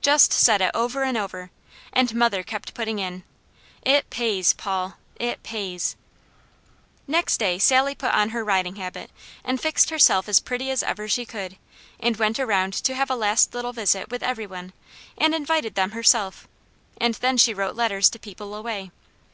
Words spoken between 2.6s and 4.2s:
putting in: "It